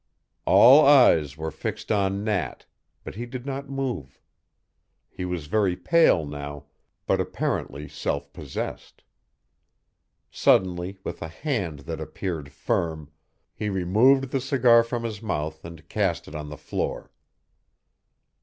[0.47, 2.65] All eyes were fixed on Nat,
[3.03, 4.19] but he did not move.
[5.11, 6.63] He was very pale now,
[7.05, 9.03] but apparently self possessed.
[10.31, 13.11] Suddenly, with a hand that appeared firm,
[13.53, 17.11] he removed the cigar from his mouth and cast it on the floor.